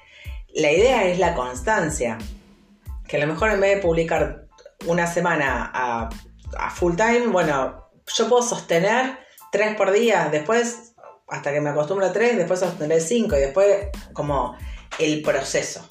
la 0.55 0.73
idea 0.73 1.05
es 1.05 1.19
la 1.19 1.35
constancia. 1.35 2.19
Que 3.07 3.19
a 3.19 3.21
lo 3.21 3.27
mejor 3.27 3.51
en 3.51 3.61
vez 3.61 3.77
de 3.77 3.83
publicar 3.83 4.47
una 4.87 5.07
semana 5.07 5.71
a 5.75 6.09
a 6.57 6.71
full 6.71 6.97
time, 6.97 7.27
bueno, 7.29 7.91
yo 8.15 8.29
puedo 8.29 8.43
sostener 8.43 9.19
tres 9.51 9.77
por 9.77 9.93
día, 9.93 10.29
después, 10.31 10.95
hasta 11.29 11.53
que 11.53 11.61
me 11.61 11.71
acostumbro 11.71 12.07
a 12.07 12.13
tres, 12.13 12.37
después 12.37 12.61
sostener 12.61 13.01
cinco 13.01 13.37
y 13.37 13.41
después 13.41 13.89
como 14.13 14.57
el 14.99 15.23
proceso. 15.23 15.87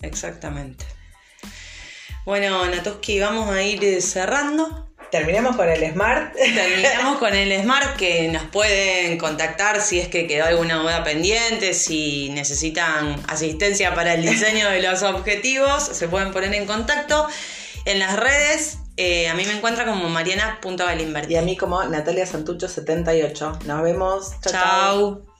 Exactamente. 0.00 0.84
Bueno, 2.24 2.64
Natoski, 2.66 3.20
vamos 3.20 3.50
a 3.50 3.62
ir 3.62 4.00
cerrando. 4.02 4.93
Terminamos 5.14 5.54
con 5.54 5.68
el 5.68 5.92
Smart. 5.92 6.34
Terminamos 6.34 7.18
con 7.18 7.32
el 7.32 7.62
Smart 7.62 7.96
que 7.96 8.26
nos 8.32 8.42
pueden 8.46 9.16
contactar 9.16 9.80
si 9.80 10.00
es 10.00 10.08
que 10.08 10.26
quedó 10.26 10.44
alguna 10.46 10.74
duda 10.74 11.04
pendiente, 11.04 11.72
si 11.72 12.30
necesitan 12.30 13.22
asistencia 13.28 13.94
para 13.94 14.14
el 14.14 14.22
diseño 14.22 14.68
de 14.70 14.82
los 14.82 15.04
objetivos, 15.04 15.84
se 15.84 16.08
pueden 16.08 16.32
poner 16.32 16.52
en 16.54 16.66
contacto 16.66 17.28
en 17.84 18.00
las 18.00 18.18
redes 18.18 18.78
eh, 18.96 19.28
a 19.28 19.34
mí 19.34 19.44
me 19.44 19.52
encuentra 19.52 19.86
como 19.86 20.08
mariana.galimberti. 20.08 21.34
Y 21.34 21.36
a 21.36 21.42
mí 21.42 21.56
como 21.56 21.84
Natalia 21.84 22.24
Santucho78. 22.24 23.62
Nos 23.66 23.82
vemos. 23.82 24.32
Chao. 24.40 25.33